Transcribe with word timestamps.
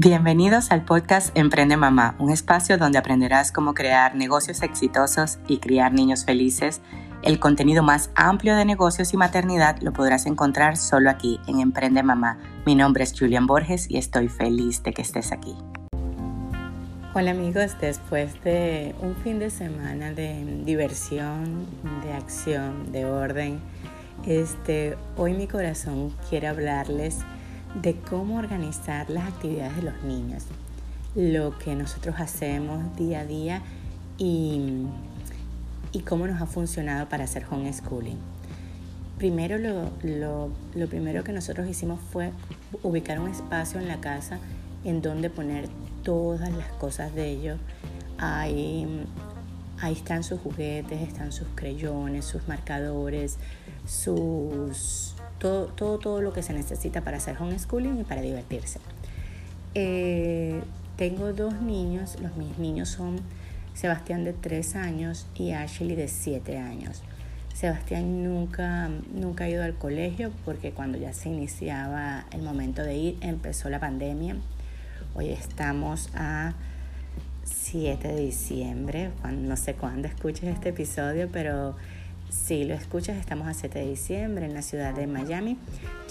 Bienvenidos 0.00 0.70
al 0.70 0.84
podcast 0.84 1.36
Emprende 1.36 1.76
Mamá, 1.76 2.14
un 2.20 2.30
espacio 2.30 2.78
donde 2.78 2.98
aprenderás 2.98 3.50
cómo 3.50 3.74
crear 3.74 4.14
negocios 4.14 4.62
exitosos 4.62 5.40
y 5.48 5.58
criar 5.58 5.92
niños 5.92 6.24
felices. 6.24 6.80
El 7.24 7.40
contenido 7.40 7.82
más 7.82 8.12
amplio 8.14 8.54
de 8.54 8.64
negocios 8.64 9.12
y 9.12 9.16
maternidad 9.16 9.78
lo 9.80 9.92
podrás 9.92 10.26
encontrar 10.26 10.76
solo 10.76 11.10
aquí 11.10 11.40
en 11.48 11.58
Emprende 11.58 12.04
Mamá. 12.04 12.38
Mi 12.64 12.76
nombre 12.76 13.02
es 13.02 13.12
Julian 13.18 13.48
Borges 13.48 13.90
y 13.90 13.96
estoy 13.96 14.28
feliz 14.28 14.84
de 14.84 14.92
que 14.92 15.02
estés 15.02 15.32
aquí. 15.32 15.56
Hola 17.12 17.32
amigos, 17.32 17.74
después 17.80 18.40
de 18.44 18.94
un 19.00 19.16
fin 19.16 19.40
de 19.40 19.50
semana 19.50 20.12
de 20.12 20.62
diversión, 20.64 21.66
de 22.04 22.12
acción, 22.12 22.92
de 22.92 23.04
orden, 23.04 23.58
este, 24.24 24.96
hoy 25.16 25.34
mi 25.34 25.48
corazón 25.48 26.14
quiere 26.30 26.46
hablarles 26.46 27.18
de 27.74 27.96
cómo 27.96 28.38
organizar 28.38 29.10
las 29.10 29.28
actividades 29.28 29.76
de 29.76 29.82
los 29.82 30.02
niños, 30.02 30.44
lo 31.14 31.58
que 31.58 31.74
nosotros 31.74 32.16
hacemos 32.18 32.96
día 32.96 33.20
a 33.20 33.24
día 33.24 33.62
y, 34.16 34.86
y 35.92 36.00
cómo 36.00 36.26
nos 36.26 36.40
ha 36.40 36.46
funcionado 36.46 37.08
para 37.08 37.24
hacer 37.24 37.46
homeschooling. 37.50 38.18
Primero 39.18 39.58
lo, 39.58 39.90
lo, 40.02 40.50
lo 40.74 40.86
primero 40.88 41.24
que 41.24 41.32
nosotros 41.32 41.68
hicimos 41.68 42.00
fue 42.12 42.30
ubicar 42.82 43.18
un 43.20 43.28
espacio 43.28 43.80
en 43.80 43.88
la 43.88 44.00
casa 44.00 44.38
en 44.84 45.02
donde 45.02 45.28
poner 45.28 45.68
todas 46.02 46.50
las 46.52 46.68
cosas 46.74 47.14
de 47.14 47.28
ellos. 47.28 47.58
Ahí, 48.18 49.04
ahí 49.80 49.92
están 49.92 50.22
sus 50.22 50.40
juguetes, 50.40 51.00
están 51.02 51.32
sus 51.32 51.48
creyones, 51.54 52.24
sus 52.24 52.46
marcadores, 52.48 53.38
sus 53.86 55.14
todo, 55.38 55.66
todo, 55.66 55.98
todo 55.98 56.20
lo 56.20 56.32
que 56.32 56.42
se 56.42 56.52
necesita 56.52 57.02
para 57.02 57.18
hacer 57.18 57.36
homeschooling 57.40 58.00
y 58.00 58.04
para 58.04 58.20
divertirse. 58.20 58.80
Eh, 59.74 60.60
tengo 60.96 61.32
dos 61.32 61.60
niños, 61.60 62.16
los 62.20 62.36
mis 62.36 62.58
niños 62.58 62.88
son 62.88 63.20
Sebastián 63.74 64.24
de 64.24 64.32
3 64.32 64.74
años 64.74 65.26
y 65.36 65.52
Ashley 65.52 65.94
de 65.94 66.08
7 66.08 66.58
años. 66.58 67.02
Sebastián 67.54 68.24
nunca, 68.24 68.88
nunca 69.14 69.44
ha 69.44 69.48
ido 69.48 69.62
al 69.62 69.74
colegio 69.74 70.32
porque 70.44 70.72
cuando 70.72 70.98
ya 70.98 71.12
se 71.12 71.28
iniciaba 71.28 72.24
el 72.32 72.42
momento 72.42 72.82
de 72.82 72.96
ir 72.96 73.18
empezó 73.20 73.68
la 73.68 73.78
pandemia. 73.78 74.36
Hoy 75.14 75.30
estamos 75.30 76.10
a 76.14 76.54
7 77.44 78.08
de 78.08 78.20
diciembre, 78.20 79.10
no 79.32 79.56
sé 79.56 79.74
cuándo 79.74 80.08
escuches 80.08 80.44
este 80.44 80.70
episodio, 80.70 81.28
pero 81.32 81.76
si 82.30 82.64
lo 82.64 82.74
escuchas, 82.74 83.16
estamos 83.16 83.48
a 83.48 83.54
7 83.54 83.78
de 83.78 83.86
diciembre 83.86 84.46
en 84.46 84.54
la 84.54 84.62
ciudad 84.62 84.94
de 84.94 85.06
Miami. 85.06 85.58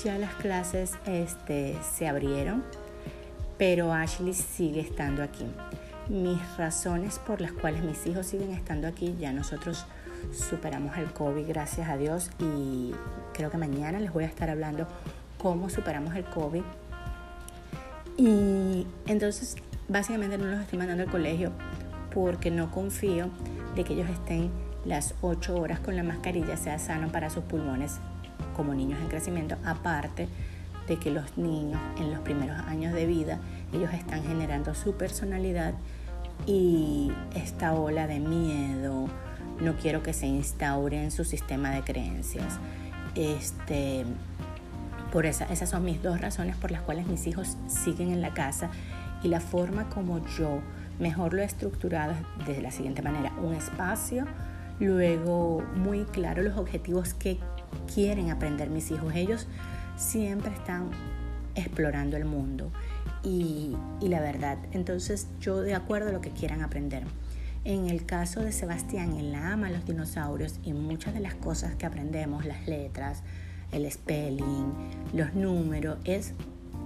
Ya 0.04 0.18
las 0.18 0.34
clases 0.36 0.94
este, 1.06 1.76
se 1.96 2.08
abrieron, 2.08 2.64
pero 3.58 3.94
Ashley 3.94 4.34
sigue 4.34 4.82
estando 4.82 5.24
aquí. 5.24 5.46
Mis 6.10 6.40
razones 6.58 7.20
por 7.20 7.42
las 7.42 7.52
cuales 7.52 7.84
mis 7.84 8.06
hijos 8.06 8.28
siguen 8.28 8.52
estando 8.52 8.88
aquí, 8.88 9.16
ya 9.20 9.34
nosotros 9.34 9.86
superamos 10.32 10.98
el 10.98 11.12
COVID, 11.12 11.48
gracias 11.48 11.90
a 11.90 11.98
Dios, 11.98 12.30
y 12.40 12.94
creo 13.34 13.52
que 13.52 13.58
mañana 13.58 14.00
les 14.00 14.12
voy 14.12 14.24
a 14.24 14.28
estar 14.28 14.50
hablando 14.50 14.88
cómo 15.38 15.70
superamos 15.70 16.16
el 16.16 16.26
COVID. 16.26 16.64
Y 18.18 18.88
entonces, 19.06 19.56
básicamente 19.88 20.38
no 20.38 20.46
los 20.46 20.62
estoy 20.62 20.80
mandando 20.80 21.04
al 21.04 21.10
colegio 21.10 21.52
porque 22.14 22.50
no 22.50 22.72
confío 22.72 23.30
de 23.76 23.84
que 23.84 23.94
ellos 23.94 24.10
estén 24.10 24.50
las 24.88 25.16
8 25.22 25.56
horas 25.56 25.80
con 25.80 25.96
la 25.96 26.04
mascarilla 26.04 26.56
sea 26.56 26.80
sano 26.80 27.10
para 27.10 27.30
sus 27.30 27.44
pulmones 27.44 27.98
como 28.56 28.74
niños 28.74 29.00
en 29.02 29.10
crecimiento, 29.10 29.58
aparte 29.66 30.28
de 30.88 30.98
que 30.98 31.12
los 31.12 31.38
niños 31.38 31.80
en 31.98 32.12
los 32.12 32.22
primeros 32.22 32.58
años 32.60 32.94
de 32.94 33.06
vida, 33.06 33.40
ellos 33.74 33.94
están 33.94 34.24
generando 34.24 34.74
su 34.74 34.94
personalidad 34.94 35.74
y 36.46 37.12
esta 37.36 37.74
ola 37.74 38.08
de 38.08 38.20
miedo, 38.20 39.08
no 39.60 39.76
quiero 39.76 40.02
que 40.02 40.14
se 40.14 40.28
instaure 40.28 41.04
en 41.04 41.12
su 41.12 41.26
sistema 41.26 41.72
de 41.72 41.82
creencias. 41.84 42.60
Este, 43.16 44.06
por 45.12 45.26
esa, 45.26 45.46
esas 45.46 45.70
son 45.70 45.84
mis 45.84 46.02
dos 46.02 46.22
razones 46.22 46.56
por 46.56 46.72
las 46.72 46.82
cuales 46.82 47.08
mis 47.08 47.28
hijos 47.28 47.58
siguen 47.68 48.12
en 48.12 48.22
la 48.22 48.34
casa 48.34 48.70
y 49.24 49.28
la 49.28 49.42
forma 49.42 49.90
como 49.90 50.26
yo 50.38 50.62
mejor 51.00 51.34
lo 51.34 51.42
he 51.42 51.46
estructurado 51.46 52.14
es 52.40 52.48
de 52.48 52.62
la 52.62 52.72
siguiente 52.72 53.02
manera, 53.02 53.34
un 53.42 53.54
espacio 53.54 54.26
Luego, 54.80 55.64
muy 55.76 56.04
claro 56.06 56.44
los 56.44 56.58
objetivos 56.58 57.14
que 57.14 57.40
quieren 57.94 58.30
aprender 58.30 58.70
mis 58.70 58.92
hijos. 58.92 59.14
Ellos 59.16 59.48
siempre 59.96 60.52
están 60.54 60.92
explorando 61.56 62.16
el 62.18 62.26
mundo 62.26 62.72
y, 63.24 63.76
la 64.02 64.20
verdad. 64.20 64.58
Entonces, 64.72 65.28
yo 65.40 65.62
de 65.62 65.74
acuerdo 65.74 66.10
a 66.10 66.12
lo 66.12 66.22
que 66.22 66.30
quieran 66.30 66.62
aprender. 66.62 67.04
En 67.66 67.90
el 67.90 68.06
caso 68.06 68.42
de 68.42 68.52
Sebastián, 68.52 69.18
él 69.18 69.36
ama 69.36 69.70
los 69.70 69.86
dinosaurios 69.86 70.60
y 70.64 70.74
muchas 70.74 71.14
de 71.14 71.20
las 71.20 71.34
cosas 71.34 71.76
que 71.76 71.86
aprendemos, 71.86 72.46
las 72.46 72.68
letras, 72.68 73.24
el 73.72 73.92
spelling, 73.92 74.74
los 75.14 75.34
números, 75.34 75.98
es 76.06 76.34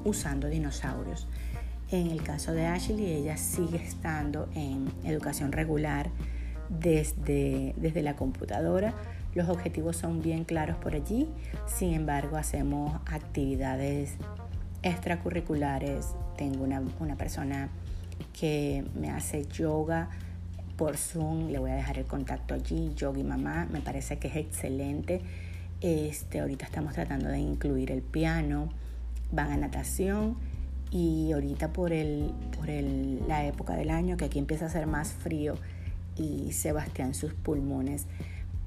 usando 0.05 0.47
dinosaurios. 0.47 1.27
En 1.91 2.07
el 2.07 2.23
caso 2.23 2.53
de 2.53 2.65
Ashley, 2.65 3.05
ella 3.11 3.37
sigue 3.37 3.77
estando 3.83 4.49
en 4.55 4.89
educación 5.03 5.51
regular 5.51 6.09
desde, 6.79 7.73
desde 7.77 8.01
la 8.01 8.15
computadora. 8.15 8.93
Los 9.33 9.49
objetivos 9.49 9.95
son 9.95 10.21
bien 10.21 10.43
claros 10.43 10.75
por 10.77 10.93
allí, 10.95 11.29
sin 11.65 11.93
embargo 11.93 12.37
hacemos 12.37 12.99
actividades 13.05 14.15
extracurriculares. 14.83 16.07
Tengo 16.37 16.63
una, 16.63 16.81
una 16.99 17.15
persona 17.15 17.69
que 18.33 18.83
me 18.95 19.09
hace 19.09 19.45
yoga 19.45 20.09
por 20.77 20.97
Zoom, 20.97 21.49
le 21.49 21.59
voy 21.59 21.71
a 21.71 21.75
dejar 21.75 21.99
el 21.99 22.05
contacto 22.05 22.53
allí, 22.53 22.91
Yogi 22.95 23.23
Mamá, 23.23 23.67
me 23.71 23.81
parece 23.81 24.17
que 24.17 24.27
es 24.27 24.35
excelente. 24.35 25.21
Este, 25.79 26.39
ahorita 26.39 26.65
estamos 26.65 26.93
tratando 26.93 27.29
de 27.29 27.39
incluir 27.39 27.91
el 27.91 28.01
piano, 28.01 28.69
van 29.31 29.51
a 29.51 29.57
natación 29.57 30.35
y 30.89 31.31
ahorita 31.31 31.71
por, 31.71 31.93
el, 31.93 32.31
por 32.57 32.69
el, 32.69 33.21
la 33.27 33.45
época 33.45 33.75
del 33.75 33.89
año 33.89 34.17
que 34.17 34.25
aquí 34.25 34.39
empieza 34.39 34.65
a 34.65 34.69
ser 34.69 34.87
más 34.87 35.11
frío, 35.13 35.55
y 36.15 36.51
Sebastián 36.51 37.13
sus 37.13 37.33
pulmones. 37.33 38.07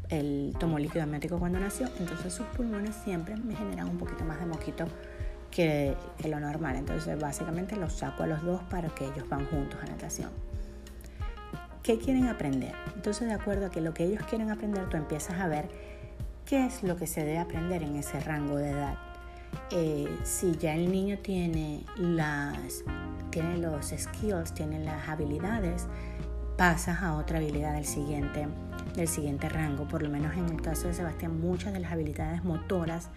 Él 0.08 0.54
tomó 0.58 0.78
líquido 0.78 1.02
amniótico 1.02 1.38
cuando 1.38 1.58
nació, 1.58 1.88
entonces 1.98 2.32
sus 2.32 2.46
pulmones 2.48 2.94
siempre 3.04 3.36
me 3.36 3.56
generan 3.56 3.88
un 3.88 3.98
poquito 3.98 4.24
más 4.24 4.38
de 4.38 4.46
moquito 4.46 4.86
que, 5.50 5.96
que 6.18 6.28
lo 6.28 6.40
normal. 6.40 6.76
Entonces 6.76 7.18
básicamente 7.18 7.76
los 7.76 7.94
saco 7.94 8.22
a 8.22 8.26
los 8.26 8.42
dos 8.42 8.62
para 8.64 8.88
que 8.90 9.04
ellos 9.04 9.28
van 9.28 9.46
juntos 9.46 9.80
a 9.82 9.86
natación. 9.86 10.30
¿Qué 11.82 11.98
quieren 11.98 12.28
aprender? 12.28 12.72
Entonces 12.94 13.28
de 13.28 13.34
acuerdo 13.34 13.66
a 13.66 13.70
que 13.70 13.80
lo 13.80 13.92
que 13.92 14.04
ellos 14.04 14.22
quieren 14.28 14.50
aprender, 14.50 14.88
tú 14.88 14.96
empiezas 14.96 15.38
a 15.40 15.48
ver 15.48 15.68
qué 16.46 16.66
es 16.66 16.82
lo 16.82 16.96
que 16.96 17.06
se 17.06 17.20
debe 17.20 17.38
aprender 17.38 17.82
en 17.82 17.96
ese 17.96 18.20
rango 18.20 18.56
de 18.56 18.70
edad. 18.70 18.98
Eh, 19.70 20.08
si 20.24 20.52
ya 20.56 20.74
el 20.74 20.90
niño 20.90 21.18
tiene, 21.18 21.84
las, 21.96 22.84
tiene 23.30 23.58
los 23.58 23.92
skills, 23.96 24.52
tiene 24.54 24.82
las 24.84 25.08
habilidades, 25.08 25.86
pasas 26.56 27.02
a 27.02 27.16
otra 27.16 27.38
habilidad 27.38 27.74
del 27.74 27.84
siguiente, 27.84 28.46
del 28.94 29.08
siguiente 29.08 29.48
rango. 29.48 29.86
Por 29.88 30.02
lo 30.02 30.08
menos 30.08 30.34
en 30.36 30.48
el 30.48 30.62
caso 30.62 30.88
de 30.88 30.94
Sebastián, 30.94 31.40
muchas 31.40 31.72
de 31.72 31.80
las 31.80 31.92
habilidades 31.92 32.44
motoras, 32.44 33.10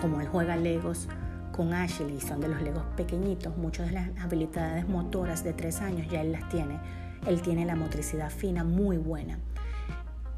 como 0.00 0.20
él 0.20 0.28
juega 0.28 0.56
Legos 0.56 1.08
con 1.52 1.72
Ashley, 1.72 2.20
son 2.20 2.40
de 2.40 2.48
los 2.48 2.62
Legos 2.62 2.84
pequeñitos, 2.96 3.56
muchas 3.56 3.88
de 3.88 3.92
las 3.92 4.08
habilidades 4.18 4.88
motoras 4.88 5.44
de 5.44 5.52
tres 5.52 5.80
años 5.80 6.08
ya 6.10 6.20
él 6.22 6.32
las 6.32 6.48
tiene. 6.48 6.78
Él 7.26 7.42
tiene 7.42 7.64
la 7.66 7.76
motricidad 7.76 8.30
fina 8.30 8.64
muy 8.64 8.96
buena. 8.96 9.38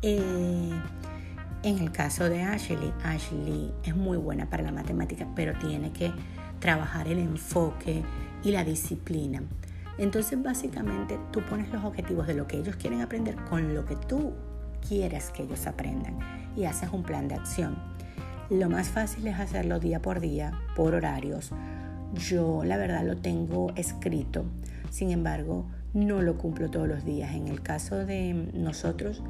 Eh, 0.02 0.72
en 1.62 1.78
el 1.78 1.92
caso 1.92 2.28
de 2.28 2.42
Ashley, 2.42 2.92
Ashley 3.04 3.72
es 3.84 3.94
muy 3.94 4.16
buena 4.16 4.50
para 4.50 4.64
la 4.64 4.72
matemática, 4.72 5.28
pero 5.36 5.54
tiene 5.58 5.92
que 5.92 6.12
trabajar 6.58 7.06
el 7.06 7.18
enfoque 7.18 8.02
y 8.42 8.50
la 8.50 8.64
disciplina. 8.64 9.42
Entonces 9.98 10.42
básicamente 10.42 11.18
tú 11.30 11.40
pones 11.48 11.70
los 11.70 11.84
objetivos 11.84 12.26
de 12.26 12.34
lo 12.34 12.46
que 12.46 12.58
ellos 12.58 12.76
quieren 12.76 13.00
aprender 13.00 13.36
con 13.48 13.74
lo 13.74 13.84
que 13.84 13.96
tú 13.96 14.32
quieres 14.86 15.30
que 15.30 15.42
ellos 15.42 15.66
aprendan 15.66 16.18
y 16.56 16.64
haces 16.64 16.90
un 16.92 17.02
plan 17.02 17.28
de 17.28 17.34
acción. 17.34 17.76
Lo 18.50 18.68
más 18.68 18.88
fácil 18.88 19.26
es 19.28 19.38
hacerlo 19.38 19.80
día 19.80 20.02
por 20.02 20.20
día, 20.20 20.52
por 20.76 20.94
horarios. 20.94 21.50
Yo 22.14 22.64
la 22.64 22.76
verdad 22.76 23.04
lo 23.04 23.16
tengo 23.16 23.72
escrito, 23.76 24.44
sin 24.90 25.10
embargo 25.10 25.66
no 25.94 26.22
lo 26.22 26.36
cumplo 26.36 26.70
todos 26.70 26.88
los 26.88 27.04
días. 27.04 27.34
En 27.34 27.48
el 27.48 27.62
caso 27.62 28.04
de 28.04 28.50
nosotros, 28.52 29.22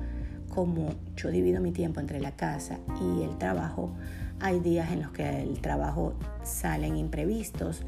como 0.49 0.95
yo 1.17 1.31
divido 1.31 1.61
mi 1.61 1.73
tiempo 1.73 2.01
entre 2.01 2.21
la 2.21 2.33
casa 2.33 2.79
y 3.01 3.23
el 3.23 3.37
trabajo, 3.39 3.95
hay 4.41 4.61
días 4.61 4.91
en 4.91 5.03
los 5.03 5.13
que 5.13 5.43
el 5.43 5.61
trabajo 5.61 6.15
salen 6.43 6.97
imprevistos 6.97 7.85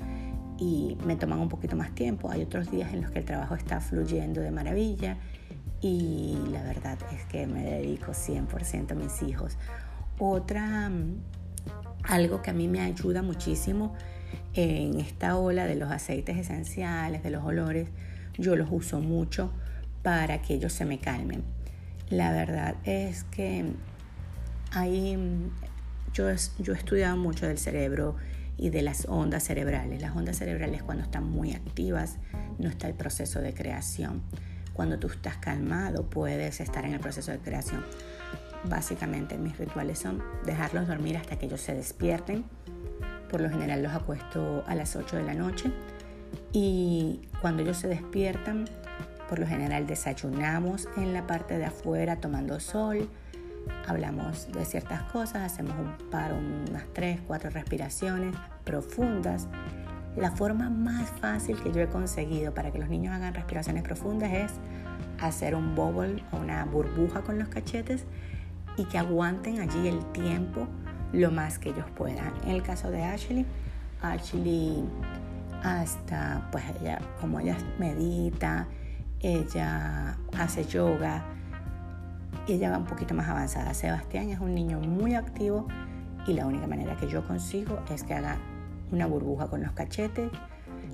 y 0.59 0.97
me 1.05 1.17
toman 1.17 1.39
un 1.39 1.49
poquito 1.49 1.77
más 1.77 1.95
tiempo. 1.95 2.31
Hay 2.31 2.43
otros 2.43 2.71
días 2.71 2.93
en 2.93 3.03
los 3.03 3.11
que 3.11 3.21
el 3.21 3.25
trabajo 3.25 3.55
está 3.55 3.81
fluyendo 3.81 4.41
de 4.41 4.51
maravilla 4.51 5.17
y 5.81 6.39
la 6.51 6.63
verdad 6.63 6.99
es 7.13 7.25
que 7.27 7.47
me 7.47 7.63
dedico 7.63 8.13
100% 8.13 8.93
a 8.93 8.95
mis 8.95 9.23
hijos. 9.23 9.59
Otra, 10.19 10.91
algo 12.05 12.43
que 12.43 12.51
a 12.51 12.55
mí 12.55 12.69
me 12.69 12.81
ayuda 12.81 13.23
muchísimo 13.23 13.95
en 14.55 15.01
esta 15.01 15.37
ola 15.37 15.67
de 15.67 15.75
los 15.75 15.91
aceites 15.91 16.37
esenciales, 16.37 17.23
de 17.23 17.31
los 17.31 17.45
olores, 17.45 17.89
yo 18.39 18.57
los 18.57 18.69
uso 18.71 19.01
mucho 19.01 19.51
para 20.03 20.43
que 20.43 20.55
ellos 20.55 20.73
se 20.73 20.85
me 20.85 20.99
calmen. 20.99 21.43
La 22.09 22.33
verdad 22.33 22.77
es 22.85 23.25
que 23.25 23.73
hay, 24.71 25.19
yo, 26.13 26.27
yo 26.59 26.73
he 26.73 26.77
estudiado 26.77 27.17
mucho 27.17 27.47
del 27.47 27.59
cerebro 27.59 28.17
y 28.57 28.71
de 28.71 28.83
las 28.83 29.07
ondas 29.09 29.45
cerebrales. 29.45 30.01
Las 30.01 30.17
ondas 30.17 30.37
cerebrales 30.37 30.83
cuando 30.83 31.05
están 31.05 31.25
muy 31.25 31.53
activas 31.53 32.19
no 32.59 32.69
está 32.69 32.89
el 32.89 32.95
proceso 32.95 33.41
de 33.41 33.55
creación. 33.55 34.23
Cuando 34.73 34.99
tú 34.99 35.09
estás 35.09 35.37
calmado 35.37 36.05
puedes 36.11 36.61
estar 36.61 36.85
en 36.85 36.95
el 36.95 37.01
proceso 37.01 37.33
de 37.33 37.39
creación. 37.39 37.85
Básicamente 38.69 39.37
mis 39.37 39.57
rituales 39.59 39.99
son 39.99 40.23
dejarlos 40.47 40.89
dormir 40.89 41.17
hasta 41.17 41.39
que 41.39 41.47
ellos 41.47 41.61
se 41.61 41.75
despierten. 41.75 42.45
Por 43.31 43.41
lo 43.41 43.51
general 43.51 43.83
los 43.83 43.93
acuesto 43.93 44.65
a 44.67 44.75
las 44.75 44.97
8 44.97 45.17
de 45.17 45.23
la 45.23 45.35
noche 45.35 45.71
y 46.53 47.21
cuando 47.41 47.63
ellos 47.63 47.79
se 47.79 47.89
despiertan, 47.89 48.67
por 49.29 49.39
lo 49.39 49.47
general 49.47 49.87
desayunamos 49.87 50.89
en 50.97 51.13
la 51.13 51.27
parte 51.27 51.59
de 51.59 51.65
afuera 51.65 52.21
tomando 52.21 52.61
sol, 52.61 53.09
hablamos 53.87 54.51
de 54.53 54.65
ciertas 54.65 55.03
cosas, 55.05 55.43
hacemos 55.43 55.75
un 55.79 56.11
paro, 56.11 56.37
unas 56.37 56.85
3, 56.93 57.21
4 57.27 57.51
respiraciones 57.51 58.35
profundas. 58.65 59.49
La 60.17 60.31
forma 60.31 60.71
más 60.71 61.11
fácil 61.21 61.61
que 61.61 61.73
yo 61.73 61.81
he 61.81 61.89
conseguido 61.89 62.55
para 62.55 62.71
que 62.71 62.79
los 62.79 62.89
niños 62.89 63.15
hagan 63.15 63.35
respiraciones 63.35 63.83
profundas 63.83 64.33
es 64.33 64.53
hacer 65.21 65.55
un 65.55 65.75
bubble 65.75 66.23
o 66.33 66.39
una 66.39 66.65
burbuja 66.65 67.23
con 67.23 67.39
los 67.39 67.49
cachetes 67.49 68.05
y 68.77 68.85
que 68.85 68.99
aguanten 68.99 69.61
allí 69.61 69.89
el 69.89 70.05
tiempo 70.13 70.67
lo 71.13 71.31
más 71.31 71.59
que 71.59 71.71
ellos 71.71 71.87
puedan. 71.95 72.33
En 72.45 72.51
el 72.51 72.63
caso 72.63 72.91
de 72.91 73.03
Ashley, 73.03 73.47
Ashley 74.03 74.85
hasta 75.63 76.49
pues 76.53 76.65
ella 76.81 77.01
como 77.21 77.41
ella 77.41 77.57
medita, 77.79 78.67
ella 79.21 80.19
hace 80.37 80.65
yoga 80.65 81.25
ella 82.49 82.71
va 82.71 82.79
un 82.79 82.87
poquito 82.87 83.15
más 83.15 83.29
avanzada. 83.29 83.75
Sebastián 83.75 84.31
es 84.31 84.41
un 84.41 84.55
niño 84.55 84.81
muy 84.81 85.15
activo 85.15 85.67
y 86.27 86.35
la 86.35 86.47
única 86.47 86.67
manera 86.67 86.97
que 86.97 87.09
yo 87.09 87.27
consigo 87.27 87.81
es 87.93 88.03
que 88.03 88.15
haga 88.15 88.39
una 88.91 89.07
burbuja 89.07 89.49
con 89.49 89.63
los 89.63 89.73
cachetes. 89.73 90.31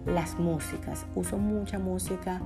Las 0.07 0.39
músicas, 0.39 1.07
uso 1.15 1.37
mucha 1.37 1.79
música 1.79 2.41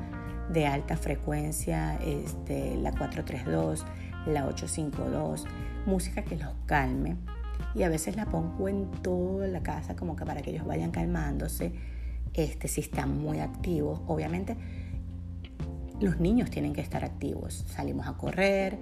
de 0.52 0.67
alta 0.67 0.96
frecuencia, 0.96 1.96
este, 1.96 2.76
la 2.76 2.91
432, 2.91 3.85
la 4.26 4.46
852, 4.46 5.47
música 5.87 6.23
que 6.23 6.37
los 6.37 6.50
calme. 6.67 7.17
Y 7.75 7.85
a 7.85 7.88
veces 7.88 8.17
la 8.17 8.26
pongo 8.26 8.69
en 8.69 8.90
toda 9.02 9.47
la 9.47 9.62
casa 9.62 9.94
como 9.94 10.17
que 10.17 10.25
para 10.25 10.43
que 10.43 10.50
ellos 10.50 10.67
vayan 10.67 10.90
calmándose. 10.90 11.73
Este, 12.32 12.67
si 12.67 12.81
están 12.81 13.17
muy 13.17 13.38
activos, 13.38 14.00
obviamente 14.06 14.56
los 16.00 16.20
niños 16.20 16.50
tienen 16.50 16.73
que 16.73 16.81
estar 16.81 17.05
activos. 17.05 17.64
Salimos 17.69 18.06
a 18.06 18.14
correr, 18.14 18.79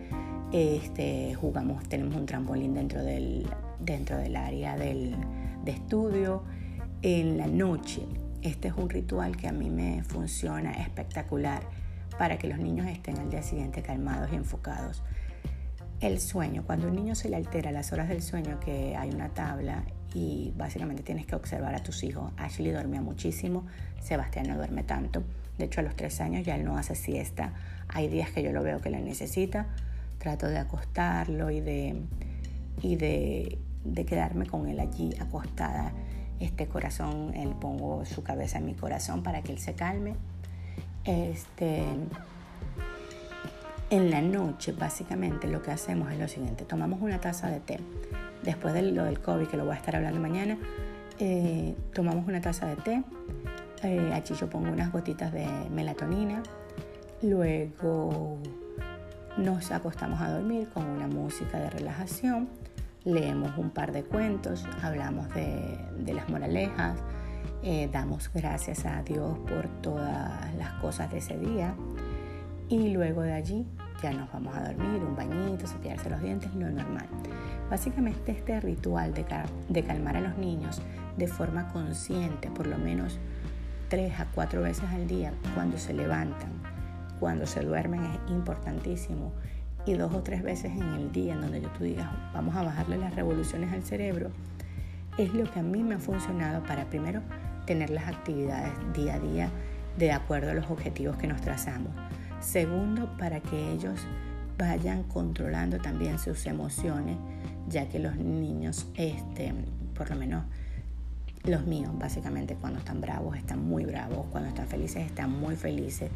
este, 0.53 1.35
jugamos, 1.35 1.89
tenemos 1.89 2.15
un 2.17 2.27
trampolín 2.27 2.75
dentro 2.75 3.03
del, 3.03 3.47
dentro 3.81 4.17
del 4.17 4.37
área 4.37 4.77
del, 4.77 5.17
de 5.65 5.73
estudio. 5.73 6.43
En 7.03 7.37
la 7.37 7.47
noche, 7.47 8.03
este 8.43 8.69
es 8.69 8.75
un 8.77 8.89
ritual 8.89 9.37
que 9.37 9.49
a 9.49 9.53
mí 9.53 9.71
me 9.71 10.03
funciona 10.05 10.73
espectacular 10.73 11.63
para 12.19 12.39
que 12.39 12.49
los 12.49 12.59
niños 12.59 12.87
estén 12.87 13.19
al 13.19 13.31
día 13.31 13.43
siguiente 13.43 13.83
calmados 13.83 14.31
y 14.33 14.37
enfocados. 14.37 15.03
El 16.01 16.21
sueño, 16.21 16.65
cuando 16.67 16.89
un 16.89 16.97
niño 16.97 17.15
se 17.15 17.29
le 17.29 17.37
altera 17.37 17.71
las 17.71 17.93
horas 17.93 18.09
del 18.09 18.23
sueño, 18.23 18.59
que 18.59 18.97
hay 18.97 19.11
una 19.11 19.29
tabla 19.29 19.85
y 20.15 20.53
básicamente 20.57 21.03
tienes 21.03 21.27
que 21.27 21.37
observar 21.37 21.75
a 21.75 21.83
tus 21.83 22.03
hijos. 22.03 22.33
Ashley 22.37 22.73
dormía 22.73 23.01
muchísimo, 23.01 23.67
Sebastián 24.01 24.49
no 24.49 24.57
duerme 24.57 24.83
tanto. 24.83 25.23
De 25.63 25.67
hecho, 25.67 25.79
a 25.79 25.85
los 25.85 25.95
tres 25.95 26.21
años 26.21 26.45
ya 26.45 26.57
él 26.57 26.65
no 26.65 26.77
hace 26.77 26.97
siesta. 26.97 27.53
Hay 27.87 28.09
días 28.09 28.33
que 28.33 28.43
yo 28.43 28.51
lo 28.51 28.65
veo 28.65 28.81
que 28.81 28.91
le 28.91 29.01
necesita. 29.01 29.69
Trato 30.19 30.49
de 30.49 30.59
acostarlo 30.59 31.53
y 31.53 31.61
de, 31.61 32.03
y 32.83 32.97
de, 32.97 33.59
de 33.85 34.05
quedarme 34.05 34.45
con 34.47 34.67
él 34.67 34.81
allí 34.81 35.15
acostada. 35.21 35.93
Este 36.41 36.67
corazón, 36.67 37.33
él 37.35 37.55
pongo 37.61 38.05
su 38.07 38.25
cabeza 38.25 38.59
en 38.59 38.67
mi 38.67 38.75
corazón 38.75 39.23
para 39.23 39.43
que 39.43 39.53
él 39.53 39.61
se 39.61 39.75
calme. 39.75 40.17
Este, 41.05 41.85
en 43.91 44.11
la 44.11 44.21
noche, 44.21 44.73
básicamente, 44.73 45.47
lo 45.47 45.63
que 45.63 45.71
hacemos 45.71 46.11
es 46.11 46.19
lo 46.19 46.27
siguiente: 46.27 46.65
tomamos 46.65 47.01
una 47.01 47.21
taza 47.21 47.49
de 47.49 47.61
té. 47.61 47.79
Después 48.43 48.75
de 48.75 48.83
lo 48.83 49.05
del 49.05 49.21
COVID, 49.21 49.47
que 49.47 49.57
lo 49.57 49.65
voy 49.65 49.75
a 49.75 49.77
estar 49.77 49.95
hablando 49.95 50.19
mañana, 50.19 50.59
eh, 51.21 51.77
tomamos 51.95 52.27
una 52.27 52.41
taza 52.41 52.67
de 52.67 52.75
té. 52.75 53.05
Eh, 53.83 54.13
aquí 54.15 54.35
yo 54.35 54.49
pongo 54.49 54.71
unas 54.71 54.93
gotitas 54.93 55.33
de 55.33 55.47
melatonina. 55.71 56.43
Luego 57.23 58.39
nos 59.37 59.71
acostamos 59.71 60.21
a 60.21 60.31
dormir 60.31 60.69
con 60.69 60.85
una 60.85 61.09
música 61.09 61.59
de 61.59 61.71
relajación. 61.71 62.49
Leemos 63.05 63.59
un 63.59 63.71
par 63.71 63.93
de 63.93 64.05
cuentos, 64.05 64.65
hablamos 64.83 65.29
de, 65.35 66.15
las 66.15 66.29
moralejas, 66.29 66.97
eh, 67.65 67.89
damos 67.93 68.31
gracias 68.33 68.87
a 68.87 69.03
Dios 69.03 69.39
por 69.41 69.67
todas 69.81 70.55
las 70.55 70.73
cosas 70.75 71.11
de 71.11 71.19
ese 71.19 71.37
día 71.37 71.75
y 72.69 72.91
luego 72.91 73.23
de 73.23 73.33
allí 73.33 73.67
ya 74.01 74.13
nos 74.13 74.33
vamos 74.33 74.57
a 74.57 74.69
dormir, 74.69 75.03
un 75.03 75.17
bañito, 75.17 75.67
cepillarse 75.67 76.11
los 76.11 76.23
dientes, 76.23 76.55
lo 76.55 76.71
normal. 76.71 77.07
Básicamente 77.69 78.33
este 78.33 78.61
ritual 78.61 79.13
de, 79.15 79.25
de 79.69 79.83
calmar 79.83 80.17
a 80.17 80.21
los 80.21 80.39
niños 80.39 80.81
de 81.17 81.27
forma 81.27 81.73
consciente, 81.73 82.51
por 82.51 82.69
lo 82.69 82.79
menos 82.79 83.19
tres 83.93 84.19
a 84.19 84.25
cuatro 84.25 84.63
veces 84.63 84.85
al 84.85 85.07
día, 85.07 85.35
cuando 85.55 85.77
se 85.77 85.93
levantan, 85.93 86.49
cuando 87.21 87.45
se 87.45 87.61
duermen, 87.61 88.03
es 88.03 88.31
importantísimo. 88.31 89.35
Y 89.85 89.93
dos 89.93 90.15
o 90.15 90.23
tres 90.23 90.43
veces 90.43 90.73
en 90.73 90.95
el 90.95 91.13
día 91.13 91.35
en 91.35 91.43
donde 91.43 91.61
yo 91.61 91.69
tú 91.73 91.85
digas, 91.85 92.09
vamos 92.33 92.57
a 92.57 92.63
bajarle 92.63 92.97
las 92.97 93.15
revoluciones 93.15 93.71
al 93.71 93.83
cerebro, 93.83 94.31
es 95.19 95.35
lo 95.35 95.45
que 95.45 95.61
a 95.61 95.63
mí 95.63 95.83
me 95.83 95.97
ha 95.97 95.99
funcionado 95.99 96.63
para 96.63 96.87
primero 96.87 97.21
tener 97.67 97.91
las 97.91 98.09
actividades 98.09 98.73
día 98.95 99.17
a 99.17 99.19
día 99.19 99.51
de 99.99 100.11
acuerdo 100.11 100.53
a 100.53 100.55
los 100.55 100.71
objetivos 100.71 101.19
que 101.19 101.27
nos 101.27 101.43
trazamos. 101.43 101.93
Segundo, 102.41 103.15
para 103.19 103.41
que 103.41 103.73
ellos 103.73 104.01
vayan 104.57 105.03
controlando 105.03 105.77
también 105.77 106.19
sus 106.19 106.47
emociones, 106.47 107.19
ya 107.69 107.91
que 107.91 107.99
los 107.99 108.17
niños, 108.17 108.87
este, 108.95 109.53
por 109.95 110.09
lo 110.09 110.17
menos 110.17 110.45
los 111.45 111.67
míos, 111.67 111.91
básicamente 111.99 112.55
cuando 112.55 112.79
están 112.79 113.01
bravos, 113.01 113.37
están 113.37 113.67
muy 113.67 113.85
bravos, 113.85 114.27
cuando 114.31 114.49
están 114.49 114.69
felices, 114.69 115.05
están 115.05 115.31
muy 115.31 115.57
felices. 115.57 116.11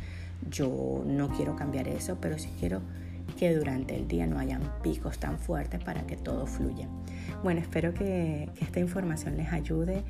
Yo 0.51 1.03
no 1.07 1.29
quiero 1.31 1.57
cambiar 1.57 1.89
eso, 1.89 2.19
pero 2.21 2.39
sí 2.39 2.51
quiero 2.61 2.81
que 3.39 3.55
durante 3.55 3.97
el 3.97 4.07
día 4.07 4.27
no 4.27 4.39
hayan 4.39 4.63
picos 4.83 5.19
tan 5.19 5.39
fuertes 5.39 5.83
para 5.83 6.07
que 6.07 6.17
todo 6.17 6.47
fluya. 6.47 6.87
Bueno, 7.43 7.61
espero 7.61 7.93
que, 7.93 8.49
esta 8.61 8.81
información 8.81 9.37
les 9.37 9.53
ayude. 9.53 10.05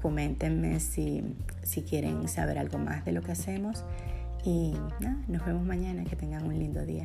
Coméntenme 0.00 0.80
si, 0.80 1.22
si 1.62 1.82
quieren 1.82 2.26
saber 2.28 2.58
algo 2.58 2.78
más 2.78 3.04
de 3.04 3.12
lo 3.12 3.22
que 3.22 3.32
hacemos 3.32 3.84
y 4.44 4.74
nada, 5.00 5.18
nos 5.28 5.44
vemos 5.44 5.64
mañana, 5.66 6.04
que 6.04 6.16
tengan 6.16 6.46
un 6.46 6.58
lindo 6.58 6.86
día. 6.86 7.04